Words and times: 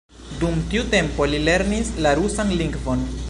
Dum 0.43 0.55
tiu 0.71 0.85
tempo 0.95 1.27
li 1.33 1.43
lernis 1.49 1.93
la 2.07 2.15
rusan 2.23 2.57
lingvon. 2.63 3.09